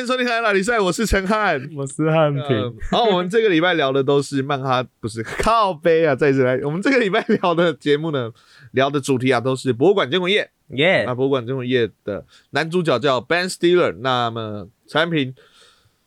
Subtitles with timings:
[0.00, 1.60] 欢迎收听《海拉比赛》，我是陈汉。
[1.76, 2.56] 我是汉嗯平，，
[2.90, 6.14] 然后我们这个礼拜聊的都是曼哈，不是靠背啊！
[6.14, 8.32] 再次来，我们这个礼拜聊的节目呢，
[8.70, 11.14] 聊的主题啊都是博物馆惊魂夜耶啊。
[11.14, 13.94] 博物馆惊魂夜的男主角叫 Ben Stiller。
[13.98, 15.34] 那么陈汉平，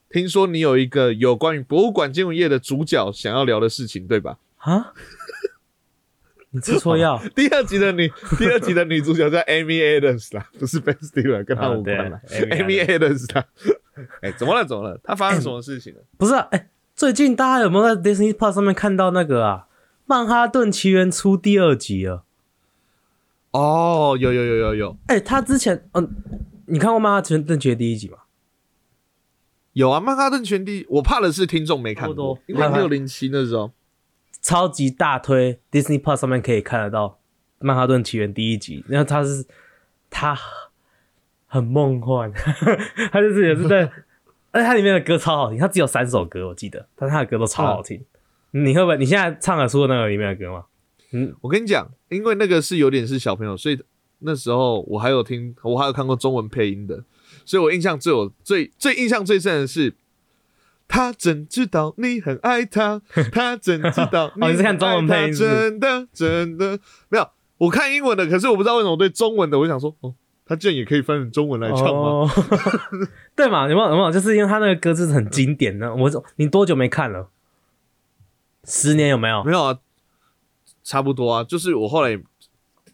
[0.10, 4.40] 听说你有一个有关于博物馆惊魂夜的主角想要聊的事情，对吧？
[4.58, 4.92] 啊！
[6.50, 7.22] 你吃错药？
[7.36, 12.20] 第二集的女，第二集的女主角叫 Amy Adams 啦，不是 Ben Stiller，跟她啊无关啦。
[12.28, 13.46] 对 Amy Adams 啦，
[14.22, 14.66] 哎、怎么了？
[14.66, 15.00] 怎么了？
[15.04, 16.02] 他发生什么事情了？
[16.18, 19.68] 不是啊，哎、最近大家有没有在 Disney Plus 上面看到那个啊，
[20.06, 22.24] 《曼哈顿奇缘》出第二集了？
[23.52, 26.16] 哦，有有有有有哎、他之前，嗯、
[26.66, 28.18] 你看过《曼哈顿奇缘》第一集吗？
[29.74, 30.00] 有啊！
[30.00, 33.72] 曼哈顿全地，我怕的是听众没看过因为六零七那时候，
[34.40, 37.08] 超级大推 Disney Plus 上面可以看得到
[37.58, 39.44] 《曼哈顿奇缘》第一集，然后他是
[40.12, 40.38] 他
[41.54, 42.34] 很梦幻，
[43.14, 43.82] 他就是也是在，
[44.50, 48.04] 而且它里面的歌超好听，它只有三首歌我记得，但它的歌都超好听。
[48.50, 48.98] 你会不会？
[48.98, 50.64] 你现在唱得出那个里面的歌吗？
[51.12, 53.80] 嗯我跟你讲，因为那个是有点是小朋友，所以
[54.20, 57.04] 那时候我还有听，我还有看过中文配音的，
[57.46, 59.94] 所以我印象最有最最印象最深的是。
[60.86, 63.02] 他真知道你很爱他，
[63.32, 66.78] 他真知道哦你是看中文配音真的真的
[67.10, 67.28] 没有。
[67.58, 70.14] 我看英文的，可是我不知道为什么我对中文的，我想说，哦，
[70.46, 71.92] 他竟然也可以翻成中文来唱吗？
[71.92, 72.30] 哦，
[73.36, 73.68] 对嘛？
[73.70, 73.90] 有没有？
[73.90, 74.12] 有没有？
[74.12, 75.96] 就是因为他那个歌就是很经典呢。
[75.96, 77.30] 我你多久没看了？
[78.66, 79.44] 十年有没有？
[79.44, 79.80] 没有啊，
[80.84, 82.20] 差不多啊，就是我后来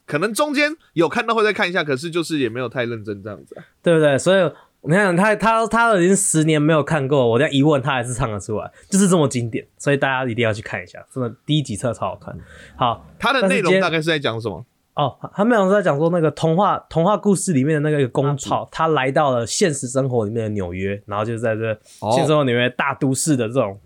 [0.06, 3.64] 可能中间有看到会再看一下，可是就是也没有太认真这样子、啊。
[3.82, 4.18] 对不对？
[4.18, 12.38] 所以你看他他他已经十年没有看过，我这样一问他还是唱得出来，就是这么经典，所以大家一定要去看一下，真的第一集册超好看。
[12.76, 14.66] 好它的内容大概是在讲什么？
[15.00, 23.80] 哦，他们有在讲说那个童话童话故事里面的那个公主，他来到了现实生活里面的纽约，然后就在这哦现实生活纽约大都市的这种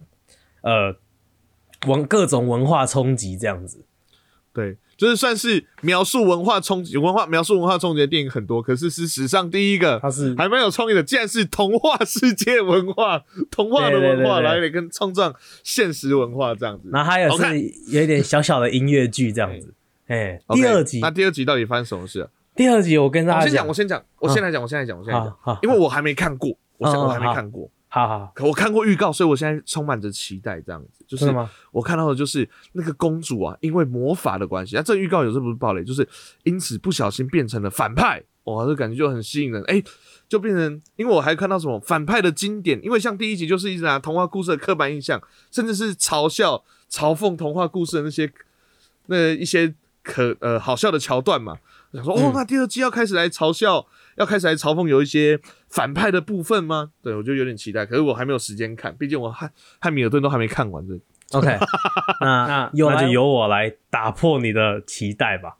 [0.61, 0.95] 呃
[1.85, 3.85] 文各种文化冲击这样子。
[4.51, 16.89] 对，就是算是描述文化冲击、文化描述文化冲击的电影很多，可是是史上第一个它是还蛮有创意的，竟然是童话世界文化、童话的文化来跟创造现实文化这样子。
[16.91, 17.59] 然后还有是
[17.89, 19.73] 有一点小小的音乐剧这样子。
[20.13, 20.99] 哎第二集。
[20.99, 22.19] 那第二集到底发生什么事？
[22.19, 22.29] 了？
[22.55, 25.59] 第二集我跟大家我先讲，我先讲，我先来讲，我先来讲，我先来讲。
[25.63, 31.49] 因为我还没看过，我现嗯嗯我还没看过，好好，可我看过预告，所以我现在充满着期待，这样子就是吗？
[31.71, 36.07] 我看到的就是那个公主啊，因为魔法的关系，啊，这预告有时候不是暴雷，就是
[36.43, 39.81] 因此不小心变成了反派，哇，这感觉就很吸引人，哎、
[40.29, 45.19] 就变成，因为我还看到什么反派的经典，因为像第一集就是一直拿童话故事的刻板印象，
[45.49, 48.31] 甚至是嘲笑、嘲讽童话故事的那些
[49.07, 49.73] 那一些
[50.03, 51.57] 可呃好笑的桥段嘛，
[51.91, 53.87] 我想说，哦，那第二季要开始来嘲笑，
[54.17, 56.91] 要开始来嘲讽有一些反派的部分吗？
[57.01, 60.93] 对我就有点期待，可是我还没有时间看，毕竟我汉汉密尔顿都还没看完这。
[61.37, 61.47] OK，
[62.21, 65.55] 那那那就由我来打破你的期待吧，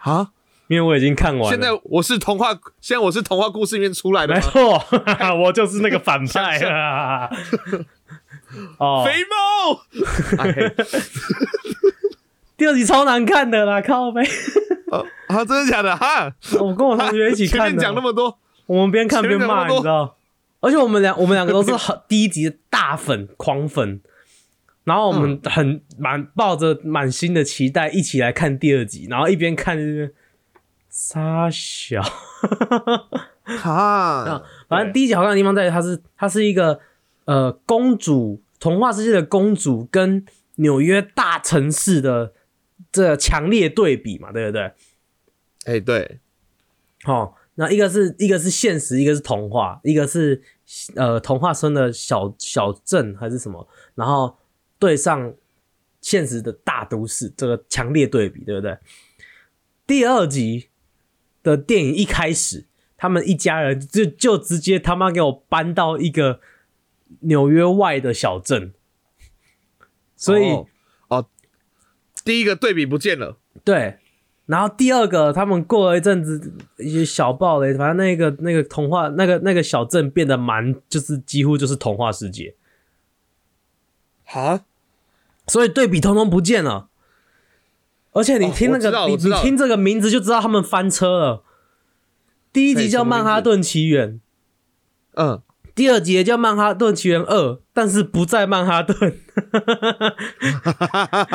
[0.00, 0.30] 啊！
[0.66, 1.50] 因为我已经看完了。
[1.50, 4.34] 现在我是童话，现在我是童话故事里面出来的？
[4.34, 4.82] 没错，
[5.44, 7.30] 我就是那个反派啊！
[8.80, 9.78] 哦，肥猫，
[12.64, 14.22] 第二集超难看的啦，靠背！
[14.90, 14.98] 呃
[15.28, 15.94] 啊，真的假的？
[15.94, 20.16] 哈，我跟我同学一起 看的，讲那么多，我们边看边骂，你知道？
[20.60, 24.00] 而且我们两我们两个都是很 第一集的大粉狂粉，
[24.84, 30.14] 然后我们很满抱着满心的期待一起来看第二集，然后一边看就是
[30.88, 32.00] 傻小。
[33.44, 36.80] 哈，反正第一集好看的地方在于它是它是一个
[37.26, 42.32] 呃公主童话世界的公主跟纽约大城市的
[42.94, 44.72] 这强烈对比嘛，对不对？
[45.64, 46.20] 哎，对，
[47.06, 50.40] 哦，那一个是一个是现实，一个是童话，一个是
[50.94, 53.66] 呃童话村的小小镇还是什么，
[53.96, 54.38] 然后
[54.78, 55.34] 对上
[56.00, 58.78] 现实的大都市，这个强烈对比，对不对？
[59.88, 60.68] 第二集
[61.42, 66.38] 的电影一开始，他们一家人就就直接他妈给我搬到一个
[67.20, 68.72] 纽约外的小镇，
[70.14, 70.44] 所以、
[72.24, 73.98] 第一个对比不见了，对，
[74.46, 76.52] 然后第二个，他们过了一阵子，
[77.04, 82.54] 小暴雷，反正那个那个童话那个那个小镇变得蛮，就是几乎就是童话世界，
[84.24, 84.64] 哈，
[85.46, 86.88] 所以对比通通不见了。
[88.12, 91.42] 而且你哦听那个，你你听这个名字就知道他们翻车了。
[92.52, 94.12] 第一集叫《曼哈顿奇缘》，
[95.14, 95.42] 嗯，
[95.74, 99.18] 第二集也叫《曼哈顿奇缘二》，但是不在曼哈顿。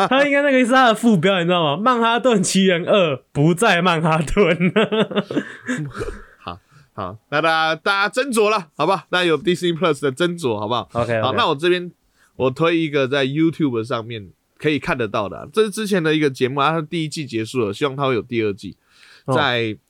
[0.07, 1.73] 他应该那个是他的副标，你知道吗？
[1.77, 4.73] 《曼哈顿奇缘二》不在曼哈顿。
[6.39, 6.57] 好，
[6.93, 9.03] 好，那大家大家斟酌了，好不好？
[9.09, 11.91] 那有 Disney Plus 的斟酌，好不好？OK，好，那我这边
[12.37, 18.77] 我推一个在 YouTube 上面可以看得到的啊、这是之前的一个节目啊，它第一季结束了，希望它会有第二季。
[19.25, 19.35] 哦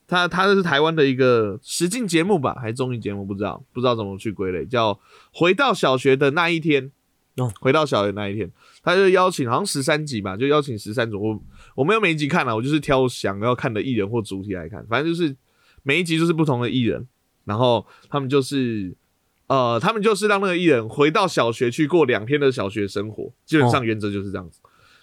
[0.09, 4.94] 在它它是台湾的一个实境节目吧，还是综艺节目，不知道不知道怎么去归类，叫
[5.31, 6.83] 《回到小学的那一天》。
[7.35, 8.51] 哦，回到小学那一天，
[8.83, 11.21] 他就邀请好像十三集吧，就邀请十三组。
[11.21, 11.41] 我
[11.73, 15.33] 我没有每一集看了，我就是挑想要看的艺人或主题来看，反正就是
[15.83, 17.07] 每一集就是不同的艺人，
[17.45, 18.94] 然后他们就是
[19.47, 24.59] 呃，他们就是让那个艺人回到小学去过两天的小学生活，基本上原则就是这样子。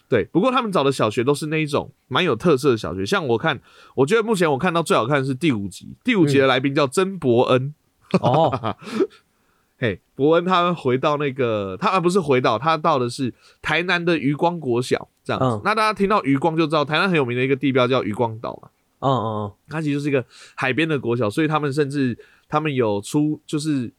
[0.09, 3.61] 对，不过他们找的小学都是那一种蛮有特色的小学，像我看，
[3.95, 7.75] 我觉得目前我看到最好看的是第五集，第五集的来宾叫曾伯恩，
[8.21, 8.77] 哦，
[9.79, 15.47] 嘿，伯恩他回到那个，他而不是回到，他到的是台南的余光国小这样子。
[15.47, 15.61] 嗯。
[15.65, 18.69] 那大家听到余光就知道，台南很有名的一个地标叫余光岛嘛，
[19.01, 19.53] 嗯嗯。
[19.69, 20.25] 它其实就是一个
[20.55, 22.17] 海边的国小，所以他们甚至
[22.49, 23.93] 他们有出就是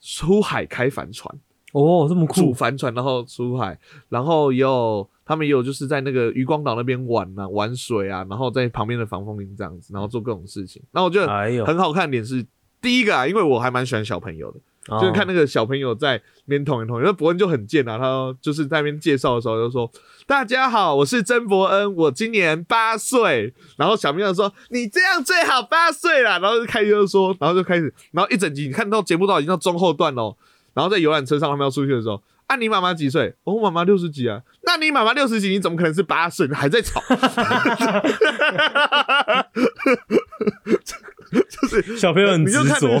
[0.00, 1.36] 出海开帆船，
[1.72, 3.78] 哦，这么主酷，帆船然后出海，
[4.08, 10.82] 然后也有他们也有就是在那个渔光岛那边玩啊玩水啊，然后在旁边的防风林这样子，然后做各种事情。
[10.92, 12.46] 那我觉得很好看的点是
[12.80, 14.58] 第一个啊，因为我还蛮喜欢小朋友的。
[14.88, 19.88] 哦就是看那个小朋友在那边同言同语，那伯恩就很贱啊，他就是在那边介绍的时候就说
[20.26, 30.36] ：“大家好，我是曾伯恩，我今年八岁。”然后小朋友说：“你这样最好八岁啦。”然后就开始就说，然后就开始，然后一整集你看到节目都已经到中后段喽，
[30.74, 32.22] 然后在游览车上他们要出去的时候。
[32.48, 33.34] 啊，你妈妈几岁？
[33.44, 34.42] 哦，我妈妈六十几啊。
[34.64, 36.46] 那你妈妈六十几，你怎么可能是八岁？
[36.48, 37.00] 还在吵，
[41.48, 43.00] 就是小朋友很执着，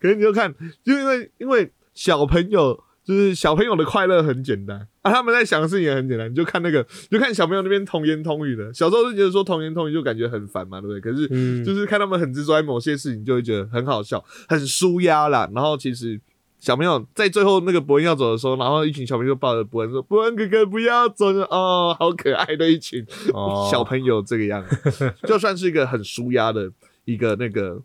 [0.00, 0.54] 可是你就看，
[0.84, 8.74] 就因为因为小朋友就是小朋友的快乐很简单啊，他们在想的事情也很简单，你就看那个，就看小朋友那边童言童语的。
[8.74, 11.00] 小时候就觉得说童言童语就感觉很烦嘛，对不对？
[11.00, 15.48] 可是嗯就是看他们很执着在某些事情，就会觉得很好笑，很舒压啦。
[15.54, 16.20] 然后其实。
[16.58, 26.72] 小朋友在最后那个伯恩要走的时候，然后一群小朋友抱着伯恩说：“伯恩哥哥不要走哦，好可爱的一群哦小朋友这个样子，就算是一个很舒压的
[27.04, 27.82] 一个那个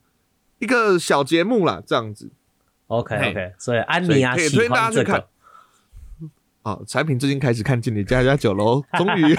[0.60, 2.32] 一个小节目啦，这样子。
[2.92, 5.28] OK 嘿 OK，所以安妮啊喜可以推荐大欢这家去看个，
[6.64, 9.34] 啊，产品最近开始看《进你家家酒》喽， 终于。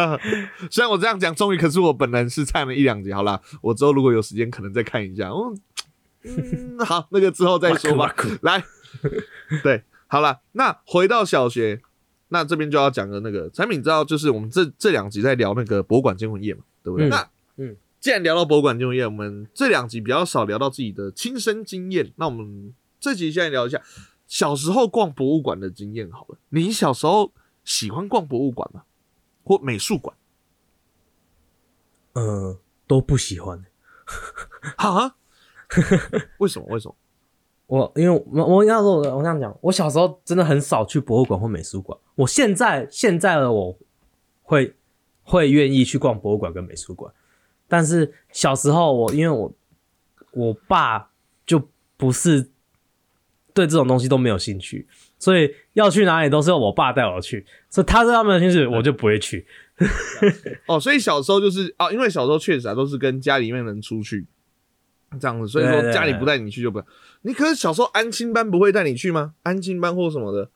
[0.72, 3.12] 虽然我这样讲，终于，可是我本人是看了一两集。
[3.12, 5.28] 好啦，我之后如果有时间，可能再看一下。
[5.28, 5.60] 嗯，
[6.24, 8.14] 嗯好，那个之后再说吧。
[8.40, 8.64] 来，
[9.62, 11.82] 对，好了，那回到小学，
[12.28, 17.08] 那这边就要讲的那个产品，知道就是我们这这两集在聊那个博物馆惊魂夜嘛，对不对？
[17.08, 23.82] 嗯那嗯，既然聊到博物馆惊魂夜，我们这两集比较少聊到自己的亲身经验，那我们这集现在聊一下
[24.26, 26.38] 小时候逛博物馆的经验好了。
[26.50, 27.32] 你小时候
[27.64, 28.82] 喜欢逛博物馆吗？
[29.42, 30.16] 或美术馆？
[32.14, 33.64] 嗯，都不喜欢。
[34.76, 35.16] 哈？
[36.38, 36.66] 为什么？
[36.68, 36.96] 为什么？
[37.66, 41.98] 我因为我我要说，我我这样讲，我小时候真的很少去博物馆或美术馆。
[42.14, 43.78] 我现在现在的我
[44.42, 44.74] 会
[45.22, 47.12] 会愿意去逛博物馆跟美术馆，
[47.68, 49.52] 但是小时候我因为我
[50.32, 51.10] 我爸
[51.46, 52.50] 就不是
[53.52, 54.86] 对这种东西都没有兴趣，
[55.18, 59.46] 所以要去哪里都是我爸带我去，所以他对他们的兴趣我就不会去。
[60.66, 64.26] 哦，所以小时候就是啊，因为小时候确实啊都是跟家里面人出去
[65.20, 66.82] 这样子，所以说家里不带你去就不。
[67.22, 69.34] 你可是小时候安亲班不会带你去吗？
[69.42, 70.50] 安亲班或什么的？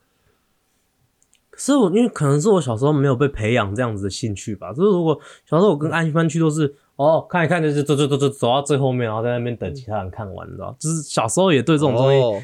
[1.51, 10.77] 可是我因为可能是我小时候没有被培养这样子的兴趣吧，就是如果小时候我跟安心班去都是哦看一看就是走走走走走到最后面，然后在那边等其他人看完，你知道？
[10.79, 12.43] 就是小时候也对这种东西、哦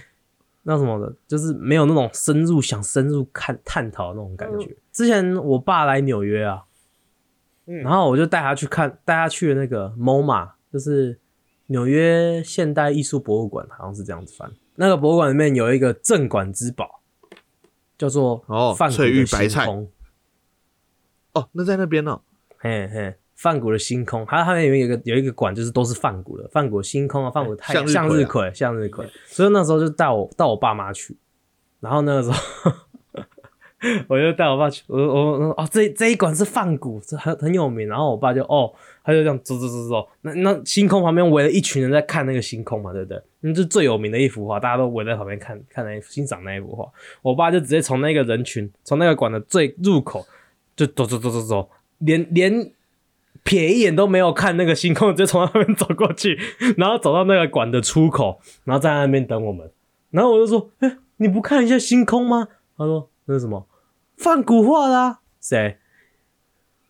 [0.64, 4.76] 那什么的，就是没有那种深入想深入看探讨的那种感觉。
[4.93, 6.64] 之前我爸来纽约啊，
[7.64, 11.19] 嗯然后我就带他去看，带他去了那个 MoMA，就是
[11.69, 14.50] 纽约现代艺术博物馆，好像是这样子翻。
[14.75, 17.00] 那个博物馆里面有一个镇馆之宝，
[17.97, 19.67] 叫做哦翠玉白菜。
[21.33, 22.21] 哦，那在那边呢、
[22.59, 29.11] 嘿嘿，梵谷的星空，还有它那里面有一个有一个馆，就是都是梵谷的，梵谷星空啊，梵谷太阳向日葵啊向日葵，向日葵。
[29.26, 31.16] 所以那时候就带我带我爸妈去，
[31.78, 32.73] 然后那个时候
[34.09, 37.87] 我就带我爸去，我我我哦这这一馆是梵谷，这很很有名。
[37.87, 43.23] 然后我爸就哦，他就这样走走走走，那那星空旁边围了一群人在看那个星空嘛，对不对？
[43.38, 46.85] 那是最有名的一幅画，大家都围在旁边看看那一欣赏那一幅画。
[47.23, 50.26] 我爸就直接从那个人群，从那个馆的最入口
[50.75, 52.73] 就走走走走走，连连
[53.49, 56.38] 瞥一眼都没有看那个星空，就从那边走过去，
[56.76, 59.73] 然后走到那个馆的出口，然后在那边等我们。
[60.11, 63.67] 然后我就说：“哎、你不看一下星空吗？”他说：“那是什么？
[64.19, 65.78] 放古画啦、啊。”谁？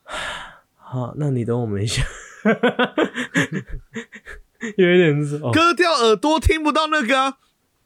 [0.77, 2.03] 好，那你等我们一下。
[4.77, 7.39] 有一点是哦，割掉耳朵听不到那个啊，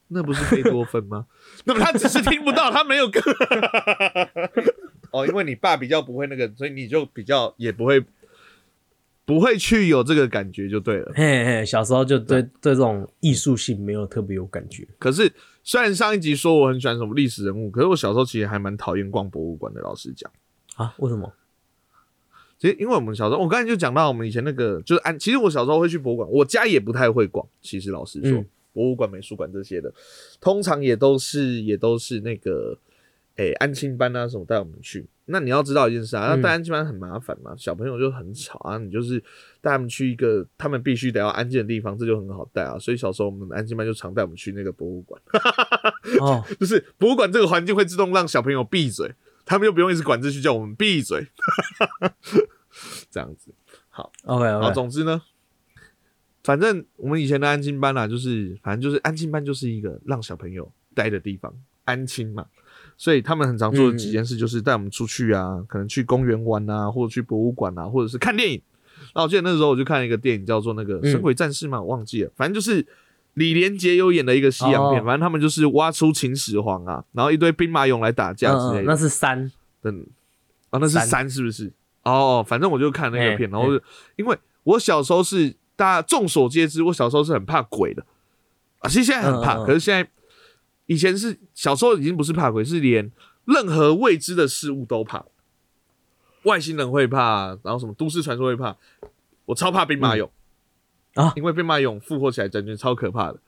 [0.08, 1.26] 那不是贝多芬吗？
[1.64, 3.20] 那么他只是听不到，他没有割。
[5.10, 8.02] 哦，因为你爸比较不会那个，所以你就比较也不会
[9.24, 11.12] 不会去有这个感觉就对了。
[11.14, 14.86] 嘿嘿，小时候就对对这种艺术性没有特别有感觉。
[14.98, 19.80] 可是虽然上一集说我很喜欢什么历史人物，可是我小时候其实还蛮讨厌逛博物馆的。
[19.80, 20.30] 老实讲，
[20.76, 20.94] 啊？
[20.98, 21.32] 为什么？
[22.58, 27.44] 其实因为我们小时候，我刚才就讲到我们以前那个就是安，其实我小时候会去博物馆，我家也不太会逛。
[27.60, 29.92] 其实老实说，嗯博物馆、美术馆这些的，
[30.40, 32.78] 通常也都是也都是那个
[33.36, 35.06] 诶、安亲班啊什么带我们去。
[35.26, 39.18] 那你要知道一件事啊，嗯那带安亲班很麻烦嘛，小朋友就很吵啊，你就是
[39.60, 42.78] 带他们去一个他们必须得要安静的地方，这就很好带啊。
[42.78, 45.20] 所以小时候我们的安亲班就常带我们去那个博物馆。
[46.20, 49.14] 哦， 就是博物馆这个环境会自动让小朋友闭嘴，
[49.46, 51.26] 他们就不用一直管秩序叫我们闭嘴，
[53.10, 53.54] 这样子。
[53.88, 55.22] 好 OK 好总之呢，
[56.42, 62.46] 反正我们以前的安亲班啊，就是反正就是安亲班就是一个让小朋友待的地方，安亲嘛。
[62.96, 68.60] 所以他们很常做的几件事，就是带我们出去啊，可能去公园玩啊，或者去博物馆啊，或者是看电影。
[69.14, 72.86] 那我记得那时候我就看了一个电影，叫做那个《神鬼战士》嘛，我忘记了，反正就是
[73.34, 75.04] 李连杰有演的一个西洋片，哦。
[75.04, 78.82] 反正他们就是挖出秦始皇啊，然后一堆兵马俑来打架之类的。
[78.82, 80.06] 嗯嗯，那是三，嗯，
[80.70, 81.06] 哦，那是三。
[81.06, 81.72] 三是不是？
[82.04, 83.84] 哦，反正我就看那个片，嘿然后就
[84.16, 88.04] 因为我小时候是大家众所皆知，我小时候是很怕鬼的。
[88.78, 90.08] 啊，其实现在很怕，可是现在
[90.86, 93.10] 以前是小时候已经不是怕鬼，是连
[93.44, 95.24] 任何未知的事物都怕，
[96.44, 98.76] 外星人会怕，然后什么都市传说会怕，
[99.46, 100.30] 我超怕兵马俑、
[101.14, 101.26] 嗯。
[101.26, 101.32] 啊？
[101.36, 103.38] 因为兵马俑复活起来感觉超可怕的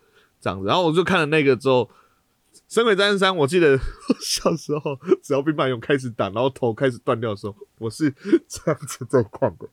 [0.41, 1.91] 这样子，然后我就看了那个之后。
[2.69, 3.77] 《神鬼战士三》，我记得
[4.23, 8.09] 小时候，只要兵马俑开始打，然后头开始断掉的时候，我是
[8.47, 9.69] 这样子在看的，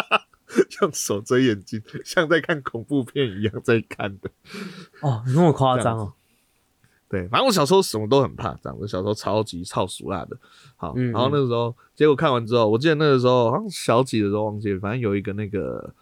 [0.80, 4.30] 用手遮眼睛，像在看恐怖片一样在看的。
[5.02, 6.14] 哦，那么夸张哦，
[7.08, 8.88] 对，反正我小时候什么都很怕，这样子。
[8.88, 10.36] 小时候超级超俗辣的。
[10.74, 15.94] 好，嗯然后那个时候，结果看完之后，我记得那个时候好像小几的时候忘记了，反正有一个那个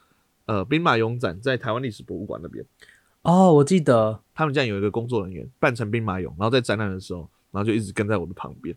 [0.47, 2.65] 呃兵马俑展在台湾历史博物馆那边，
[3.23, 8.75] 哦，我记得，他们竟然有一个工作人员扮成兵马俑，然后在展览的时候，然后就一直跟在我的旁边，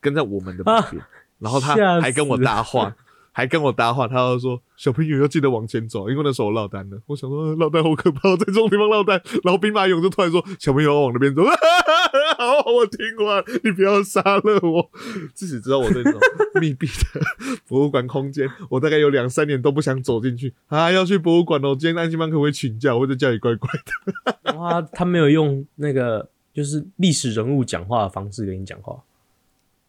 [0.00, 1.04] 跟在我们的旁边，
[1.40, 2.94] 然后他还跟我搭话。
[3.36, 6.98] 还跟我搭话，他就说小朋友要记得往前走，因为那时候我落单了。
[7.04, 9.20] 我想说落单好可怕，在这种地方落单。
[9.44, 14.90] 然后兵马俑就突然说小朋友要往那边走， 好，我听话，你不要杀了我。
[15.34, 16.18] 自此之后，我对这种
[16.58, 17.20] 密闭的
[17.68, 20.90] 博物馆空间，我大概有两三年都不想走进去啊。
[20.90, 22.94] 要去博物馆哦，今天安心班可不可以请假？
[22.94, 24.56] 我会在家里乖乖的。
[24.56, 28.96] 哇，他没有用那个就是历史人物讲话的方式跟你讲话，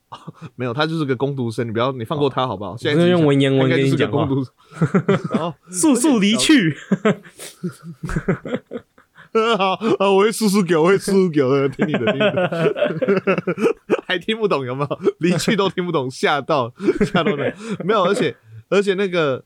[0.56, 2.78] 没有，他就是个攻读生，你不要你放过他好不好？
[2.78, 4.54] 现在用文言文跟你讲话攻读生。
[5.34, 6.76] 然后速速离去。
[9.58, 12.74] 好，好，我会叔叔狗，我会叔叔狗的，听你的，听你的，
[14.08, 15.00] 还听不懂有没有？
[15.20, 16.74] 离去都听不懂，吓到
[17.06, 18.36] 吓到的，没有，而且
[18.70, 19.44] 而且那个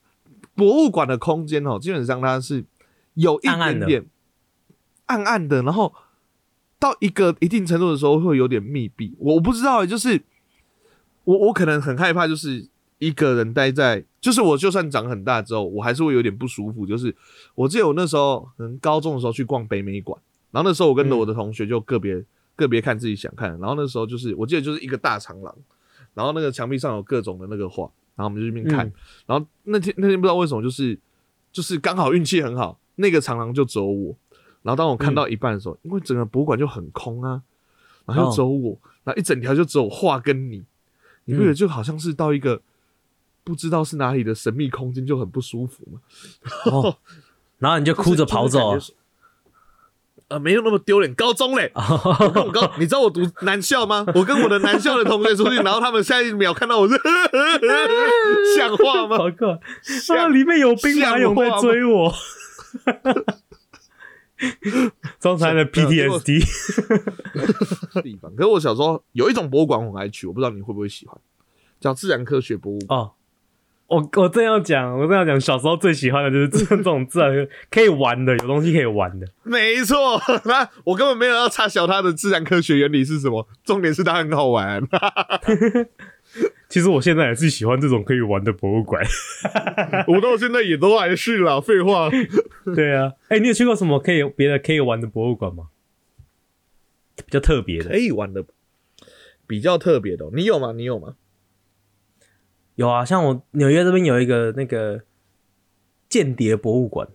[0.55, 2.63] 博物馆的空间哦，基本上它是
[3.15, 4.05] 有一点点
[5.07, 5.93] 暗暗的，然后
[6.79, 9.15] 到一个一定程度的时候会有点密闭。
[9.19, 10.21] 我我不知道欸，就是
[11.23, 12.67] 我我可能很害怕，就是
[12.99, 16.85] 一个人待在，就是我就算长很大之后，我还是会有点不舒服。
[16.85, 17.15] 就是
[17.55, 20.19] 我记得我那时候可能高中的时候去逛北美馆，
[20.51, 22.23] 然后那时候我跟着我的同学就个别、
[22.55, 25.55] 个别看自己想看，然后那时候就是我记得就是一个大长廊，
[26.13, 27.83] 然后那个墙壁上有各种的那个画，
[28.15, 28.93] 然后我们就去那边看，嗯。
[29.27, 30.97] 然后那天那天不知道为什么就是
[31.51, 34.15] 就是刚好运气很好，那个长廊就只有我，
[34.61, 37.41] 然后当我看到一半的时候，因为整个博物馆就很空啊，
[38.05, 40.63] 然后就只有我，然后一整条就只有画跟你，
[41.31, 42.61] 你不觉得就好像是到一个
[43.43, 45.99] 不知道是哪里的神秘空间，就很不舒服吗？
[46.71, 46.97] 哦，
[47.59, 48.87] 然后你就哭着跑走就是。
[48.87, 49.01] 就是感觉是
[50.27, 51.13] 呃，没有那么丢脸。
[51.13, 54.05] 高中嘞， 我跟我高，你知道我读男校吗？
[54.15, 56.93] 我跟我的男校的同学出去，然后他们下一秒看到我是
[58.55, 59.17] 像话吗？
[59.17, 60.27] 好可像啊！
[60.29, 62.13] 里面有兵马俑在追我，
[65.19, 66.43] 中餐的 PTSD
[68.03, 68.35] 地方。
[68.35, 71.17] 可是我小时候有一种博物馆我很爱去，我不知道你会不会喜欢，
[71.79, 72.99] 叫自然科学博物馆。
[72.99, 73.11] 哦。
[73.87, 79.27] 我我正要讲，我正要讲，小时候最喜欢的就是这 这种自然可以玩的，有东西可以玩的。
[79.43, 84.81] 没错，那我根本没有要插小它的自然科学原理是什么，重点是它很好玩。
[86.69, 89.03] 其实我现在也是喜欢这种可以玩的博物馆。
[90.07, 92.09] 我到现在也都还是啦，废话。
[92.73, 95.69] 对啊，哎、你有去过什么可以别的可以玩的博物馆吗？
[97.17, 98.45] 比较特别的可以玩的，
[99.45, 100.71] 比较特别的哦、你有吗？
[100.71, 101.15] 你有吗？
[102.75, 105.01] 有啊，像我纽约这边有一个那个
[106.07, 107.09] 间谍博物馆。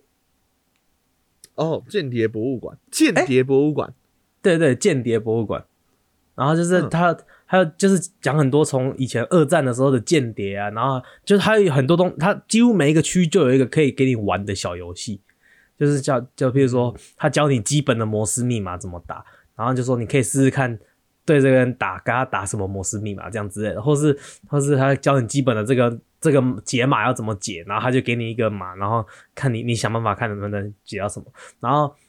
[1.54, 3.94] 哦，间谍博物馆，间谍博物馆，
[4.42, 5.64] 对对，间谍博物馆。
[6.34, 7.16] 然后就是嗯他，
[7.48, 15.20] 还有就是讲很多从以前二战的时候的间谍啊，然后就是还有很多东，他几乎每一个区就有一个可以给你玩的小游戏，
[15.78, 19.24] 就是叫就譬如说他教你基本的摩斯密码怎么打，
[19.54, 20.76] 然后就说你可以试试看
[21.24, 31.26] 对这个人打，跟他打什么摩斯密码这样之类的，或是或是他教你基本的这个这个解码要怎么解，然后他就给你一个码，然后看你你想办法看能不能解到什么，
[31.60, 32.05] 然后哎。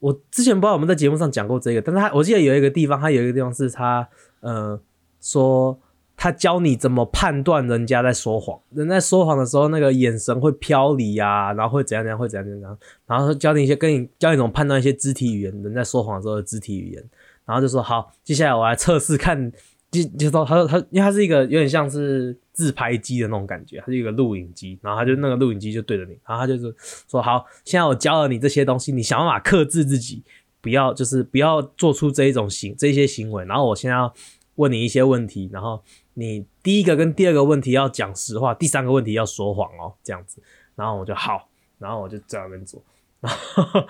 [0.00, 4.08] 我之前不知道我们在节目上讲过这个，但是他我记得有一个地方，他有一个地方是他
[4.40, 4.80] 呃
[5.20, 5.78] 说
[6.16, 17.04] 他教你怎么判断人家在说谎，人在说谎的时候那个眼神会飘离啊，然后会怎样怎样，会怎样怎样，然后教你一些跟你教你怎么判断一些肢体语言，人在说谎的时候的肢体语言，
[17.44, 19.52] 然后就说好，接下来我来测试看，
[19.90, 26.74] 就就说他说他因为他是一个有点像是自拍机的那种感觉，它是一个录影机，然后他就那个录影机就对着你，然后他就是
[27.08, 30.22] 说好，现在我教了你这些东西，你想办法克制自己，
[30.60, 34.12] 不要就是不要做出这一种行这些行为，然后我现在要
[34.56, 40.42] 问你一些问题，然后你第一个跟第二个问题要讲实话，第三个问题要说谎哦，这样子，
[40.76, 41.48] 然后我就好，
[41.78, 42.82] 然后我就这样跟做，
[43.20, 43.86] 然后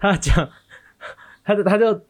[0.00, 0.50] 他讲，
[1.44, 2.02] 他就他就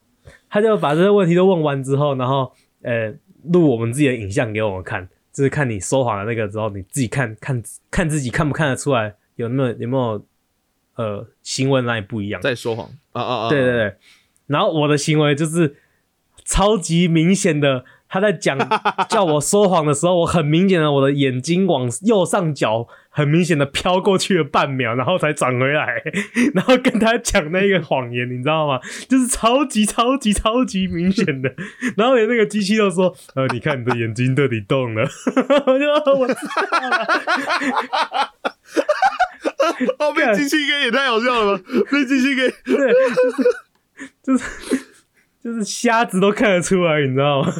[0.48, 2.50] 他就把这些问题都问完之后，然后
[2.82, 3.14] 呃
[3.52, 10.26] 录我们自己的影像给我们看，就是看你说谎的那个之后，你自己看看看自己看不看得出来有没有有没有
[10.96, 12.40] 呃行为哪里不一样。
[12.40, 13.48] 在说谎啊啊啊！
[13.48, 13.96] 对对对，
[14.46, 15.76] 然后我的行为就是
[16.44, 18.58] 超级明显的，他在讲
[19.08, 26.02] 叫我说谎的时候，我很明显的我的眼睛往右上角很明显的飘过去了半秒，然后才转回来，
[26.54, 28.80] 然后跟他讲那个谎言，你知道吗？
[29.08, 31.54] 就是超级超级超级明显的，
[31.96, 35.08] 然后连那个机器都说，呃，你看你的眼睛到底动了，
[35.66, 38.30] 我 就我知道了。
[39.98, 41.64] 哦，被机器给也太好笑了吧！
[41.90, 43.42] 被机器给对，就是
[44.22, 44.44] 就是
[45.42, 47.50] 就是瞎子都看得出来，你知道吗？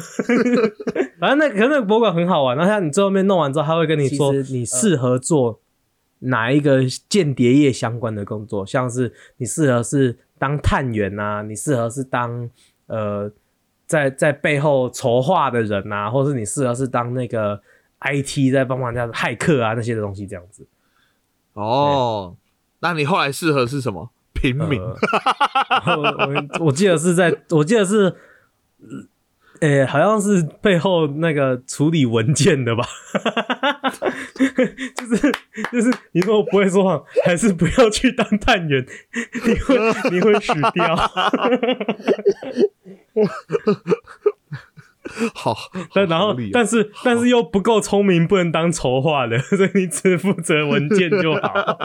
[1.19, 5.59] 反正那可能那个博物馆很好玩，然后他你最后面弄完之后，他会跟你说你适合做
[6.19, 12.49] 哪一个间谍业相关的工作，像是你适合是当探员啊，你适合是当
[12.87, 13.31] 呃
[13.87, 17.59] 在在背后筹划的人啊，或是你适合是当那个
[18.01, 20.67] IT 在帮忙人家骇客啊那些的东西这样子。
[21.53, 22.35] 哦，
[22.79, 24.09] 那你后来适合是什么？
[24.41, 24.81] 平民。
[24.81, 28.15] 呃、我我我记得是在，我记得是，
[29.59, 32.83] 呃、好像是背后那个处理文件的吧，
[34.33, 34.45] 就
[35.15, 35.31] 是
[35.71, 38.85] 就是你说我不会说谎，还是不要去当探员，
[39.45, 39.77] 你会
[40.11, 40.95] 你会死掉。
[45.33, 45.57] 好，
[45.93, 51.77] 但然后但是但是又不够聪明，不能当筹划的，所以你只负责文件就好。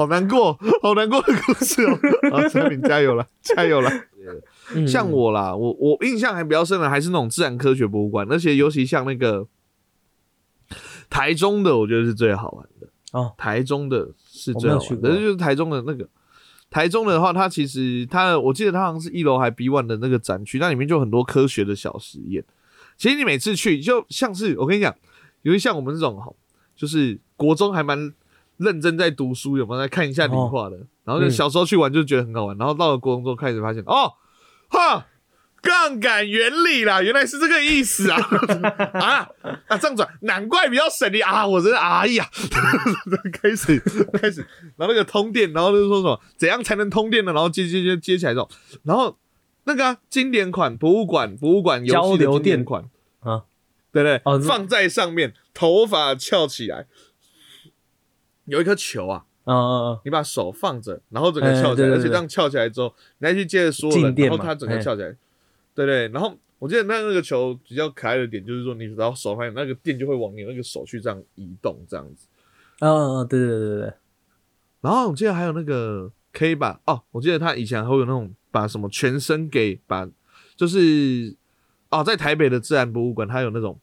[0.00, 1.98] 好难过，好难过的故事哦！
[2.32, 3.90] 啊，陈敏加油了，加油了！
[4.74, 9.46] 嗯像我啦，我我印象还比较深的还是那种自然科学博物馆，而且尤其像那个
[11.10, 12.88] 台中的，我觉得是最好玩的。
[13.12, 16.08] 哦，台中的是最好玩的，就是台中的那个。
[16.70, 22.44] 台中的话，它其实它，我记得它好像是一楼还 B one 的那个展区，那里面就很多科学的小实验。
[22.96, 24.94] 其实你每次去，就像是我跟你讲，
[25.42, 26.32] 尤其像我们这种哈，
[26.76, 28.12] 就是国中还蛮
[28.60, 30.76] 认真在读书，有没有在看一下理化的？
[31.04, 34.12] 然后就嗯小时候去玩就觉得很好玩，然后到了国中之后开始发现，哦，
[34.68, 35.06] 哈，
[35.62, 38.18] 杠杆原理啦，原来是这个意思啊
[38.94, 39.28] 啊
[39.68, 39.76] 啊！
[39.78, 41.46] 这样转，难怪比较省力啊！
[41.46, 42.28] 我真的哎呀，
[43.32, 43.78] 开始
[44.12, 44.46] 开始，
[44.76, 47.32] 然后那个通电，然后就是说什么怎样才能通电呢？
[47.32, 48.48] 然后接接接接起来之后，
[48.84, 49.16] 然后
[49.64, 52.84] 那个、啊、经典款博物馆博物馆游戏的经典电款
[53.20, 53.44] 啊，
[53.92, 54.20] 对不对？
[54.24, 56.86] 哦放在上面，头发翘起来，
[58.50, 65.16] 有一颗球啊，嗯嗯嗯，你把手放着，然后整个翘起来，而且这样翘起来之后，你再去接着说人，静电嘛然后它整个哎翘起来，
[65.74, 66.08] 对对。
[66.08, 72.26] 然后我记得那那个球比较可爱的点就是说，你只要手放那个电就会往你那个手去这样移动，这样子。
[72.80, 73.92] 嗯嗯嗯，对对对对对，
[74.80, 80.08] 然后我记得还有那个可以把哦，我记得他以前还会有那种把什么全身给把，
[80.56, 81.36] 就是
[81.90, 83.78] 哦，在台北的自然博物馆，他有那种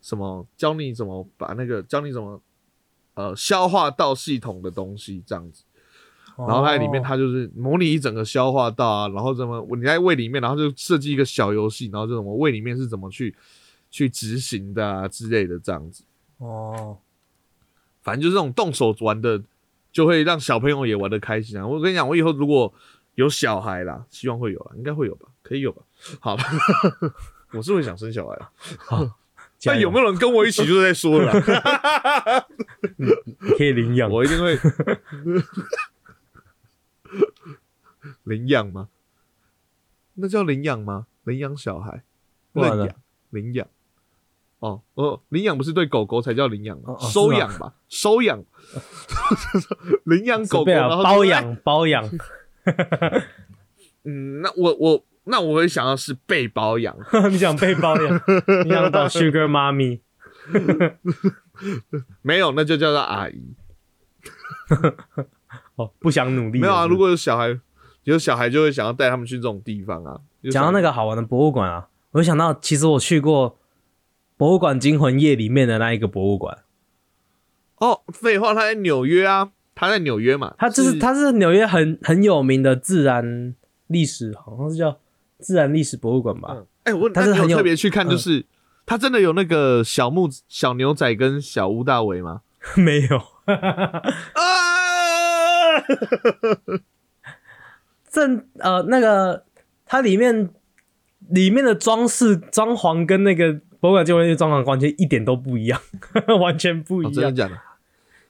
[0.00, 2.40] 什么教你怎么把那个教你怎么
[3.14, 5.64] 呃消化道系统的东西这样子。
[6.34, 13.34] 然后它里面，哦它就是模拟一整个消化道啊，然后怎么你在胃里面，然后就设计一个小游戏，然后就怎么胃里面是怎么去
[13.90, 16.02] 去执行的啊之类的这样子。
[16.38, 16.96] 哦，
[18.00, 19.42] 反正就是这种动手玩的，
[19.92, 21.66] 就会让小朋友也玩的开心啊。
[21.66, 22.72] 我跟你讲，我以后如果
[23.14, 25.82] 有小孩啦，希望会有啦，应该会有吧，可以有吧。
[26.18, 26.42] 好了，
[27.52, 28.50] 我是会想生小孩啊。
[29.64, 31.32] 那有没有人跟我一起就在说了？
[32.96, 33.06] 你
[33.56, 34.10] 可以领养？
[34.10, 34.58] 我一定会
[38.24, 38.88] 领养吗？
[40.14, 41.06] 那叫领养吗？
[41.24, 42.02] 领养小孩，
[42.52, 42.96] 不然呢认养，
[43.30, 43.66] 领养。
[44.58, 48.44] 哦哦，领养不是对狗狗才叫领养吗收养吧，收养，
[50.04, 51.24] 领养狗狗，啊然后包。
[51.24, 52.04] 养包养，
[54.04, 56.96] 嗯，那我我那我会想要是被包养，
[57.30, 58.20] 你想被包养，
[58.64, 60.00] 你想当 Sugar Mommy？
[62.22, 63.54] 没有那就叫做阿姨。
[65.76, 66.60] 哦，不想努力。
[66.60, 67.58] 没有啊，如果有小孩，
[68.04, 70.20] 有小孩就会想要带他们去这种地方啊。
[70.50, 73.58] 讲到那个，好玩的博物馆啊，我就想到，其实我去过
[74.36, 76.58] 博物馆惊魂夜里面的那一个博物馆，
[77.76, 83.54] 哦，废话，他在纽约啊，他在纽约嘛，他就是他是纽约很很有名的自然
[83.86, 84.98] 历史，好像是叫
[85.42, 86.54] 自然历史博物馆吧？
[86.56, 88.46] 嗯，哎、我那你它是很有特别去看，就嗯是、
[88.86, 92.42] 他真的有那个小木小牛仔跟小乌大维吗？
[92.76, 93.16] 没有，
[93.52, 94.42] 啊！
[98.10, 99.44] 正呃那个
[99.86, 100.50] 它里面
[101.30, 105.80] 里面的装饰装潢跟那个博物馆惊魂夜装潢完全一点都不一样，
[106.40, 107.34] 完全不一哦，真的样。
[107.34, 107.58] 假的？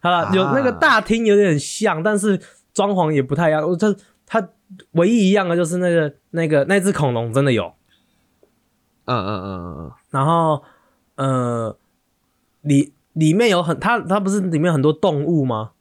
[0.01, 2.41] 好了，有那个啊大厅有点像，但是
[2.73, 3.63] 装潢也不太一样。
[3.69, 3.95] 我这
[4.33, 4.49] 它
[4.93, 7.75] 唯一一样的就是那个那个那只恐龙真的有，
[9.05, 10.65] 嗯嗯嗯嗯嗯，然后
[11.17, 11.77] 呃
[12.63, 15.73] 里里面有很它它不是里面很多动物吗？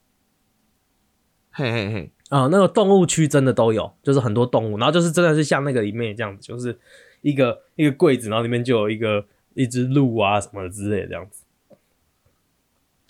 [1.52, 6.78] 嘿嘿嘿，啊、那个动物区真的都有，就是很多动物，然后就是真的是像那个里面这样子，就是
[7.22, 11.46] 一个一个柜子，然后里面就有一个一只鹿啊什么之类的这样子。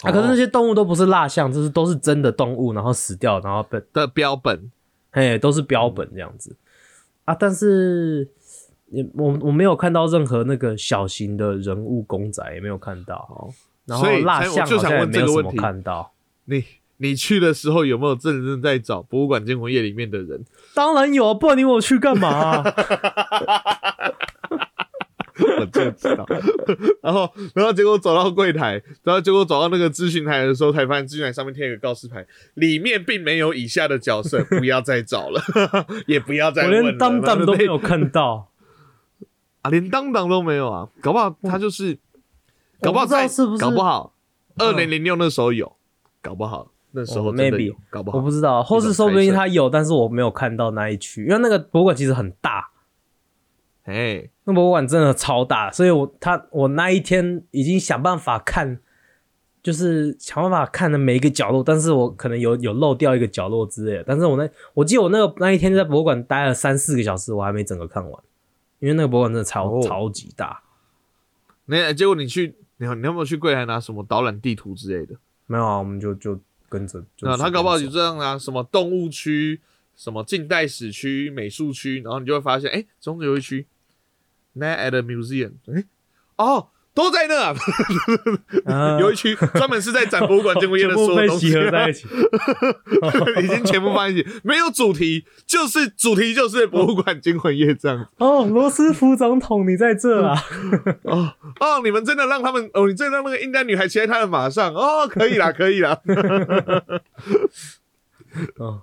[0.04, 4.72] 啊，可是那哦些动物都不是蜡像，就是都是真的动物，然后死掉，然后被的标本，
[5.12, 6.56] 嘿，都是标本这样子
[7.26, 7.36] 啊。
[7.36, 8.28] 但是
[8.90, 13.16] 也我我没有看到任何那个小型的人物公仔，也没有看到。
[13.30, 13.54] 哦，
[13.86, 16.12] 然后所以蜡像好就想问像也没有什么这个问题看到。
[16.46, 16.64] 你
[16.98, 20.46] 你去的时候有没有真正在找博物馆惊魂夜里面的人？
[20.76, 22.64] 当然有，不然你我去干嘛啊、
[25.60, 26.26] 我就知道。
[27.02, 32.26] 然后，然后结果走到柜台，然后结果走到那个咨询台的时候，才发现咨询台上面贴一个告示牌，
[32.56, 35.42] 里面并没有以下的角色，不要再找了，
[36.08, 36.90] 也不要再我问了。
[36.90, 38.50] 连当当都没有看到。
[39.62, 41.96] 啊，连当当都没有啊，搞不好他就是，
[42.82, 44.16] 搞不好在是不是搞不好
[44.58, 45.72] 二嗯零零六那时候有，
[46.20, 52.71] 搞不好那时候哦真的 maybe 有，搞不好我不知道，或是说不定他有，但是我没有看到那一区，因为那个博物馆其实很大，
[53.84, 58.80] 哎，那博物馆真的超大，所以我他我那一天已经想办法看，
[59.64, 64.04] 就是想办法看的每一个角落，但是我可能有有漏掉一个角落之类的。
[64.06, 68.24] 但是我那我记得我那个那一天在博物馆待了三四个小时，我还没整个看完，
[68.80, 70.62] 因为那个博物馆真的超、哦超级大。
[71.66, 75.16] 那结果你去，你有你有没有去柜台拿什么导览地图之类的？
[75.48, 76.40] 没有啊，我们就就
[76.70, 77.00] 跟着。
[77.16, 79.62] 就那他搞不好就就这样啊，什么动物区、
[79.96, 83.68] 什么近代史区、美术区，然后你就会发现，哎、中间有一区
[84.54, 85.86] n a at the museum，哎、
[86.38, 87.56] 哦，都在那
[89.00, 92.08] 有一区专门是在展博物馆见过夜的 全部被所有东西集，合在一起。
[93.42, 98.10] 已经全部放在一起，没有主题，就是主题就是博物馆惊魂夜这样。
[98.18, 100.36] 哦，罗斯福总统，你在这啊？
[101.04, 106.02] 哦哦，你们真的让他们哦，你真的让那个印第安女孩骑在他的马上哦，可以啦，可以啦。
[108.58, 108.82] 哦，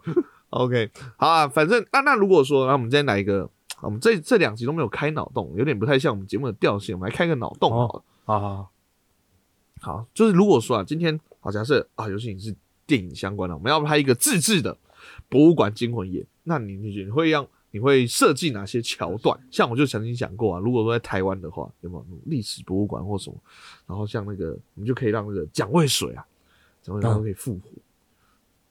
[0.50, 3.48] OK，好啊，反正那那如果说，那我们今天来一个，
[3.82, 8.02] 我们这这两集都没有开脑洞，有点不太像我们节目的调性，我们来开个脑洞好了。
[8.24, 8.70] 好好好，
[9.80, 12.54] 好，就是如果说啊，今天好假设啊，尤其你是
[12.86, 14.76] 电影相关的，我们要拍一个自制的
[15.28, 19.38] 博物馆惊魂夜，那你你你会让你会设计哪些桥段？
[19.50, 23.36] 像我就曾经想过啊，如果说在台湾的话，有没有历史博物馆或什么？
[23.86, 26.24] 然后像那个，我们就可以让那个蒋渭水啊，
[26.82, 27.70] 蒋渭水他可以复活，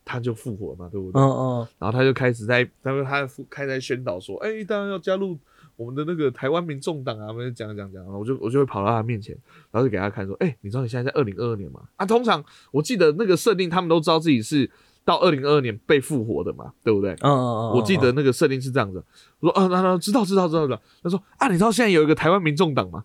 [0.08, 1.22] 他就复活嘛，对不对？
[1.22, 5.38] 嗯嗯，然后他就开始在，他说他开始在宣导说，哎、当然要加入
[5.76, 9.38] 我们的那个台湾民众党啊，我们讲讲讲，然后我就我就会跑到他面前，
[9.70, 11.82] 然后就给他看说，哎、你知道你现在在二零二二年吗？
[11.98, 12.42] 啊，通常
[12.72, 14.72] 我记得那个设定，他们都知道自己是
[15.04, 17.12] 到二零二二年被复活的嘛，对不对？
[17.20, 19.04] 嗯嗯嗯，我记得那个设定是这样子，
[19.42, 20.82] 我说啊，那那知道知道知道知道。
[21.04, 23.04] 他说啊，你知道现在有一个台湾民众党吗？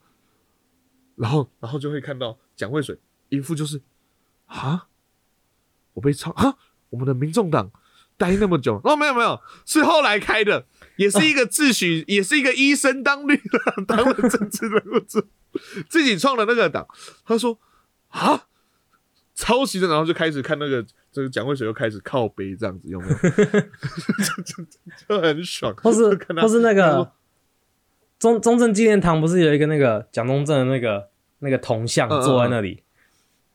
[1.16, 3.80] 然后然后就会看到蒋渭水一副就是
[4.46, 4.88] 啊，
[5.92, 6.56] 我被操啊，
[6.92, 7.72] 我们的民众党
[8.16, 15.24] 待那么久，哦，没有没有，是后来开的，也是一个自诩， 也是一个医生当绿的，当了政治人物之，
[15.88, 16.86] 自己创的那个党。
[17.24, 17.58] 他说
[18.10, 18.44] 啊，
[19.34, 23.14] 抄袭的，然后就开始看那个这个蒋渭水又开始靠背这样子，有没有？
[23.14, 24.64] 就 就
[25.08, 27.10] 就很爽，或是或是那个
[28.18, 31.08] 中中正纪念堂不是有一个那个蒋中正的那个
[31.40, 32.82] 那个铜像坐在那里，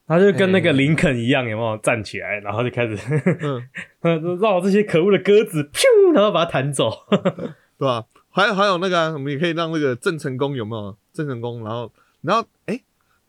[0.08, 2.98] 他就跟那个林肯一样，有没有站起来，然后就开始
[3.42, 3.70] 嗯，
[4.02, 6.92] 呃让我这些可恶的鸽子，噗，然后把它弹走。
[7.78, 8.06] 对吧？
[8.32, 10.98] 还有还有那个、啊，我们也可以让那个郑成功有没有？
[11.14, 11.92] 郑成功，然后
[12.22, 12.82] 然后哎，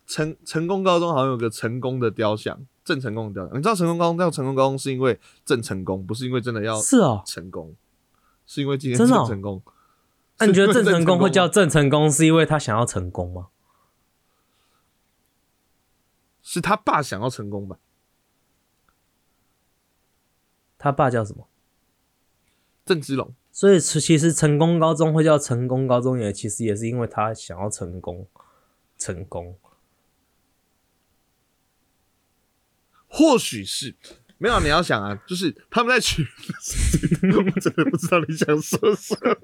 [0.06, 3.58] 成成功高中好像有个成功的雕像，郑成功的雕像。
[3.58, 7.74] 你知道成功高中叫成功高中是因为郑成功，不是因为真的要是哦，成功，
[8.46, 9.60] 是因为今天郑成功。
[10.38, 13.48] 那、你觉得郑成功会叫郑成功，是因为他想要成功吗？
[16.50, 17.78] 是他爸想要成功吧？
[20.78, 21.46] 他爸叫什么？
[22.86, 23.34] 郑芝龙。
[23.52, 28.26] 所以其实成功高中会叫成功高中，也其实也是因为他想要成功，
[28.96, 29.58] 成功。
[33.06, 33.94] 或许是
[34.38, 36.30] 没有，你要想啊，就是他们在取的
[36.62, 39.34] 事情， 我真的不知道你想说什么，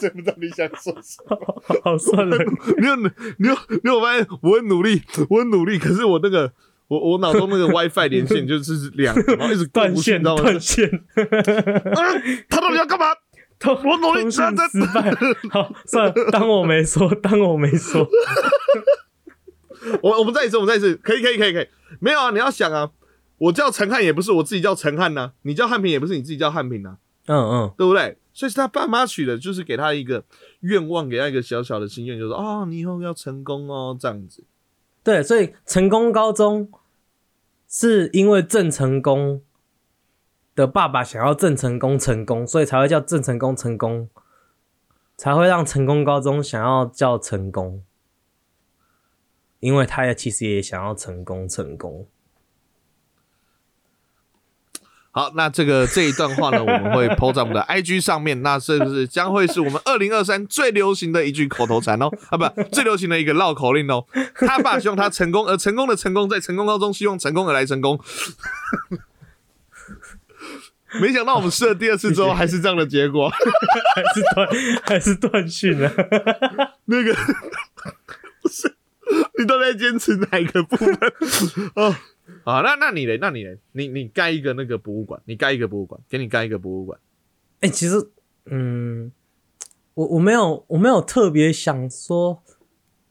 [0.00, 1.38] 真不知道你想说什么。
[1.84, 2.36] 好，算了，
[2.78, 6.50] 你有你有你有发现我很努力，我很努力，可是我那个
[6.88, 10.42] 我我脑中那个 WiFi 连线就是两个，然后一直断不去，你线，知道吗？
[10.42, 10.86] 断线，
[11.94, 12.00] 啊
[12.48, 13.06] 他到底要干嘛？
[13.60, 15.12] 他我努力通讯啊这失败。
[15.50, 18.08] 好，算了，当我没说，当我没说。
[20.02, 21.68] 我我们再一次，我们再一次，可以可以可以可以，
[22.00, 22.90] 没有啊，你要想啊，
[23.38, 28.16] 我叫陈汉也不是我自己叫陈汉呐、你叫汉平也不是你自己叫汉平呐、嗯嗯，对不对？
[28.32, 30.24] 所以是他爸妈取的，就是给他一个
[30.60, 34.44] 愿望，给他一个小小的心愿，就是哦，你以后要成功哦，这样子。
[35.02, 36.70] 对，所以成功高中
[37.68, 39.42] 是因为郑成功
[40.54, 44.08] 的爸爸想要郑成功成功，所以才会叫郑成功成功，
[45.16, 47.82] 才会让成功高中想要叫成功，
[49.58, 52.06] 因为他也其实也想要成功成功。
[55.12, 58.42] 好，那这个这一段话呢，我们会 PO 在我们的 IG 上面。
[58.42, 64.06] 那是不是将会是我们二零二三最流行的一句口头禅哦，啊，不，最流行的一个绕口令哦。
[64.34, 68.00] 他爸希望他成功，而成功的成功在成功高中希望成功而来成功。
[71.00, 73.30] 没想到我们试了第二次之后，还是这样的结果。
[73.94, 74.48] 还是断
[74.84, 75.92] 还是断讯啊？
[76.86, 77.14] 那个
[78.42, 78.74] 不是，
[79.38, 80.96] 你都在坚持哪一个部分？
[81.74, 81.94] 哦，
[82.50, 83.18] 好，那那你嘞？
[83.20, 83.58] 那你嘞？
[83.72, 86.98] 你你盖一个那个博物馆，你盖一个博物馆，给你盖一个博物馆。
[87.60, 88.10] 哎、其实，
[88.46, 89.12] 嗯，
[89.94, 92.42] 我我没有我没有特别想说，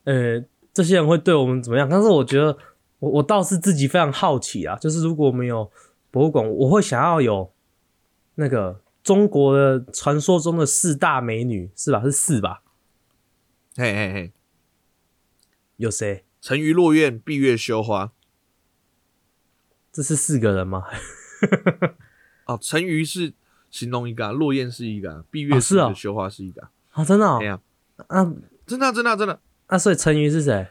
[0.06, 1.88] 呃，这些人会对我们怎么样？
[1.88, 2.58] 但是我觉得，
[3.00, 5.72] 我我倒是自己非常好奇啊，就是如果我们有
[6.10, 7.52] 博物馆，我会想要有
[8.36, 12.02] 那个中国的传说中的四大美女，是吧？
[12.04, 12.64] 是四吧？
[13.76, 14.32] 嘿嘿嘿，
[15.78, 16.26] 有谁？
[16.42, 18.14] 沉鱼落雁，闭月羞花。
[20.00, 20.86] 这是四个人吗？
[22.46, 23.34] 哦，沉鱼是
[23.70, 26.70] 形容一个、啊，落雁是一个、啊，闭月哦是哦一个羞花是一个、啊。
[26.92, 27.48] 啊，真的、哦哎？
[27.48, 27.60] 呀、
[28.08, 28.24] 啊，
[28.66, 30.68] 真的啊、真的啊、真的啊、那、所以成鱼是谁？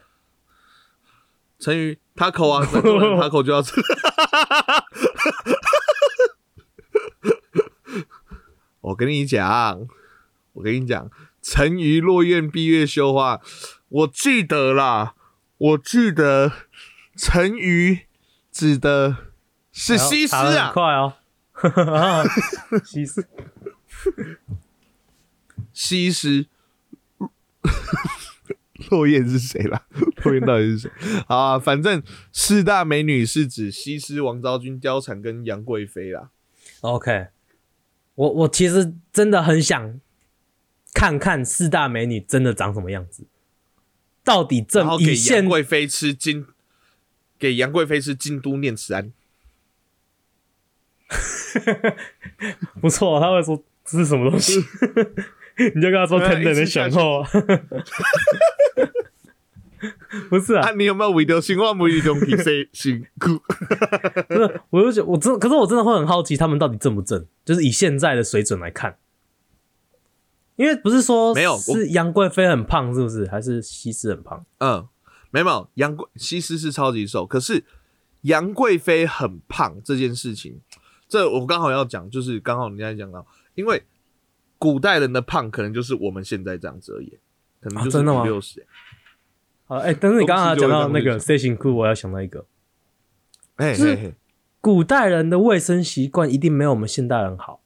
[1.59, 3.79] 沉鱼 taco 啊，很多人 taco 就要吃。
[8.81, 9.87] 我跟你讲，
[10.53, 11.07] 我跟你讲，
[11.43, 13.39] 沉鱼落雁，闭月羞花。
[13.89, 15.13] 我记得啦，
[15.59, 16.51] 我记得
[17.15, 18.07] 沉鱼
[18.59, 19.15] 指的
[19.71, 21.13] 是西施啊，快哦。
[22.83, 23.25] 西施，
[25.71, 26.47] 西施。
[28.89, 29.85] 落雁是谁啦？
[30.23, 30.91] 落雁到底是谁？
[31.25, 36.31] 好啊，反正四大美女是指西施、王昭君、貂蝉跟杨贵妃啦。
[36.81, 37.27] OK，
[38.15, 39.99] 我我其实真的很想
[40.93, 43.25] 看看四大美女真的长什么样子，
[44.23, 46.45] 到底正以现杨贵妃吃京，
[47.39, 49.11] 给杨贵妃是京都念慈庵。
[52.79, 54.59] 不错，他会说这是什么东西，
[55.73, 57.29] 你就跟他说对等等的一直下去选后啊。
[60.29, 63.39] 不是啊啊，，你有没有为着生活每日中去洗辛苦？
[64.27, 68.97] 不是，我就觉得我真，可是我真的会很好奇他们到底正不正，就是以现在的水准来看，
[70.57, 73.25] 因为不是说没有是杨贵妃很胖，是不是？
[73.27, 74.45] 还是西施很胖？
[74.57, 74.85] 嗯，
[75.31, 77.63] 没有，杨贵西施是超级瘦，可是
[78.21, 80.59] 杨贵妃很胖这件事情，
[81.07, 83.83] 这我刚好要讲，就是刚好你刚才讲到，因为
[84.57, 87.17] 古代人的胖可能就是我们现在这样子而已，
[87.61, 88.65] 可能就是啊真的吗五六十。
[89.65, 92.45] 好，哎、但是你刚刚讲到那个东西就会这样 C 型裤，我要想到一个，
[93.55, 94.15] 哎就是，
[94.59, 97.61] 古代人的卫生习惯一定没有我们现代人好。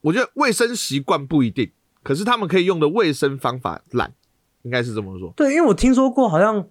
[0.00, 4.14] 我觉得卫生习惯不一定，可是他们可以用的卫生方法懒，
[4.62, 5.32] 应该是这么说。
[5.36, 6.68] 对，因为我听说过，好像，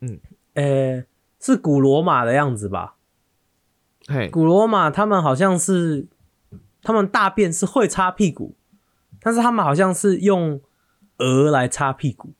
[0.00, 0.20] 嗯，
[0.54, 1.04] 呃、
[1.40, 2.96] 是古罗马的样子吧？
[4.06, 6.06] 嘿，古罗马他们好像是，
[6.82, 8.54] 他们大便是会擦屁股，
[9.20, 10.60] 但是他们好像是用
[11.18, 12.34] 鹅来擦屁股。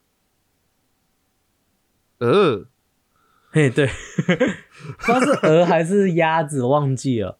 [2.18, 2.66] 鹅，
[3.50, 3.88] 嘿，对，
[4.98, 7.38] 不知道是鹅还是鸭子，忘记了。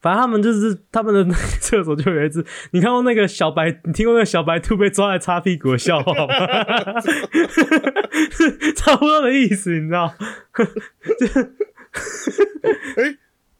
[0.00, 6.26] 反正他们就是他们的那 个厕所就有一只，你看过那个小白，你听过那个小白兔被抓来擦屁股的笑话吗？
[8.76, 10.14] 差不多的意思，你知道？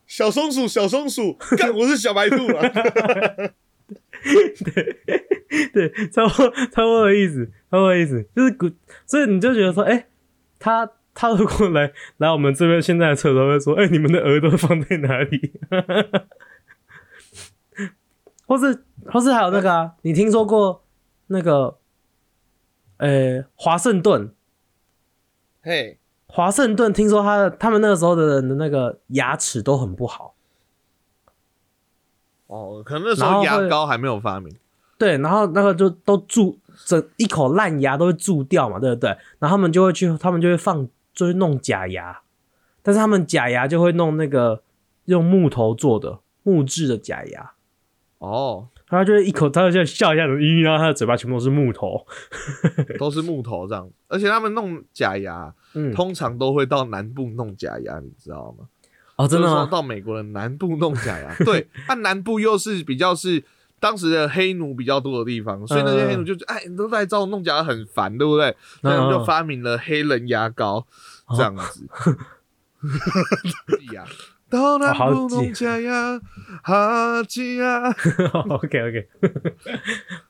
[0.06, 2.68] 小松鼠，小松鼠，干，我是小白兔啊！
[4.22, 4.96] 对
[5.72, 8.70] 对，差不多差不多的意思，差不多的意思，就是古，
[9.06, 10.06] 所以你就觉得说，哎、
[10.58, 15.52] 他他如果来来我们这边现在的厕所，会说，哎、你们的鹅都放在哪里？
[18.46, 20.84] 或是或是还有那个啊，你听说过
[21.26, 21.78] 那个，
[22.98, 24.32] 呃、华盛顿，
[25.62, 30.36] 嘿，华盛顿听说他的他们那个时候的人的那个牙齿都很不好。
[32.46, 34.54] 哦，可能那时候牙膏还没有发明。
[34.98, 39.10] 对，然后那个就都蛀，整一口烂牙都会蛀掉嘛，对不对？
[39.40, 42.20] 然后他们就会去，他们就会放，就会弄假牙，
[42.82, 44.62] 但是他们假牙就会弄那个
[45.06, 47.52] 用木头做的木质的假牙，
[48.18, 52.06] 哦，然后就会一口，他就笑一下子，咦，然后他的嘴巴全部都是木头，
[53.00, 58.68] 都是木头这样，而且他们弄假牙，嗯，通常都会到南部弄假牙，你知道吗？
[59.16, 59.66] 哦，真的吗？
[59.72, 63.42] 到美国的南部弄假牙，对，它 南部又是比较是
[63.86, 68.52] 当时的黑奴比较多的地方，所以那些黑奴就觉得，哎，你都在找我弄假牙很烦，对不对？
[68.82, 70.84] 所以他们就发明了黑人牙膏
[71.36, 71.86] 这样子。
[73.92, 74.04] 牙
[74.50, 76.20] 到南部弄假牙，
[76.64, 77.88] 哈基呀。
[78.48, 79.08] OK OK，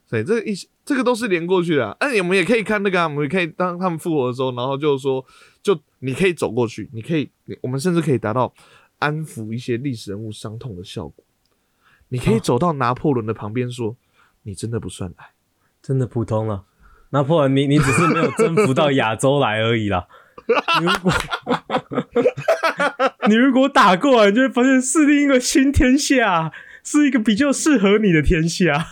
[0.06, 1.96] 所以，这个一这个都是连过去的、啊。
[1.98, 5.24] 哎、我们也可以看那个、啊，我们也可以当他们复活的时候，然后就说，
[5.62, 7.30] 就你可以走过去，你可以，
[7.62, 8.52] 我们甚至可以达到
[8.98, 11.24] 安抚一些历史人物伤痛的效果。
[12.08, 13.96] 你可以哦走到拿破仑的旁边说
[14.44, 15.30] ：“你真的不算矮。
[15.82, 16.64] 真的普通了。
[17.10, 20.06] 拿破仑，你你只是没有征服到亚洲来而已啦。
[20.80, 21.12] 你如果
[23.28, 28.86] 你如果打过来，你就会发现是另一个新天下，是一个比较适合你的天下。”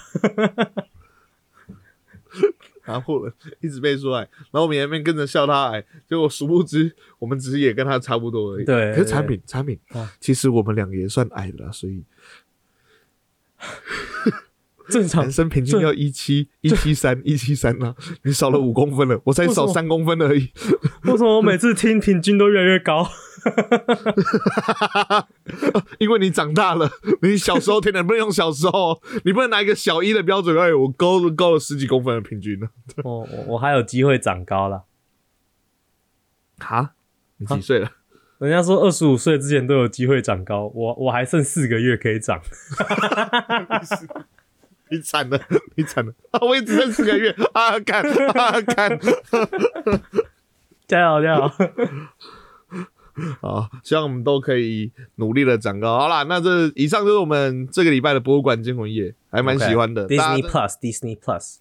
[2.87, 8.64] 拿破仑一直被说矮，然后我们也在那边跟着笑他矮，结果殊不知我们只是也跟他差不多而已。
[8.66, 12.05] 对可是产品产品啊，其实我们两个也算矮的啦，所以
[14.88, 20.50] 正常男生平均要一七一七三一七三啦，你少了五公分了，我才少三公分而已。
[21.05, 23.09] 为什么我每次听平均都越来越高？
[25.98, 26.90] 因为你长大了，
[27.22, 32.68] 你小时候天然不能用小时候哦，你不能拿一个小一的标准，哎，我高了高了十几公分的平均呢。
[33.03, 34.85] 我我我还有机会长高了。
[36.59, 36.92] 哈，
[37.38, 37.90] 你几岁了？
[38.44, 42.40] 人家说二十五岁之前都有机会长高，我我还剩四个月可以长。
[44.90, 45.40] 你惨了，
[45.76, 46.12] 你惨了！
[46.30, 47.80] 啊，我也只剩四个月啊！
[47.80, 48.98] 看啊看，
[50.87, 51.50] 加油加油！
[53.40, 55.98] 好，希望我们都可以努力的长高。
[55.98, 60.07] 好啦，那这以上就是我们这个礼拜的博物馆惊魂夜，还蛮喜欢的。
[60.07, 61.57] 大 Disney 家 Plus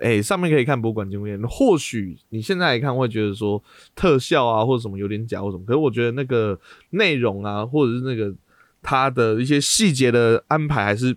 [0.00, 1.40] 诶、上面可以看博物馆纪录片。
[1.48, 3.62] 或许你现在来看会觉得说
[3.94, 6.58] 特效啊或者什么有点假或什么，可是我觉得那个
[6.90, 8.34] 内容啊，或者是那个
[8.82, 11.16] 它的一些细节的安排还是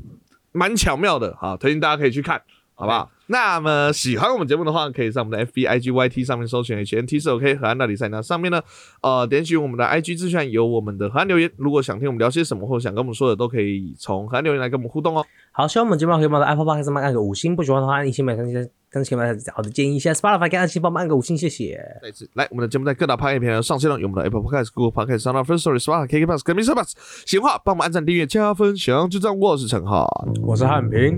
[0.51, 1.37] 蛮巧妙的。
[1.39, 2.41] 啊，推荐大家可以去看，
[2.75, 3.09] 好不好？
[3.27, 8.09] 那么喜欢我们节目的话，可以在我们的 FB、IG、YT 上面搜寻 HNT 是 OK 河岸大比赛。
[8.09, 8.61] 那上面呢，
[9.01, 11.49] 呃，点击我们的 IG 资讯有我们的河岸留言。
[11.55, 15.25] 如果想听我们聊些什么，或者想跟我们说的，都可以从河岸留言来跟我们互动哦。
[15.53, 21.81] 好，希望我们节目可以帮我的 Apple Podcast 上面按个五星，不喜欢的话按一星满更新更新满好的建议一下 Spotify 可以按星帮我们按个五星，谢谢。
[22.01, 26.73] 再次来，我们的节目在各大 p o d 平台上线了，有我们的 Apple Podcast、Google Podcast、Sound First Story、Spotify、KK Bus 跟 Mr.
[26.73, 26.91] Bus。
[27.25, 29.09] 喜欢的话，帮我们按赞、订阅、加分享。
[29.09, 30.05] 就这样，我是陈浩，
[30.41, 31.17] 我是汉平，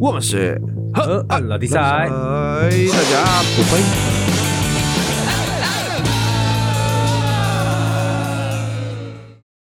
[0.00, 0.60] 我们是
[0.94, 1.78] 河岸老弟赛。
[1.78, 3.24] 大家
[3.56, 4.17] 拜拜。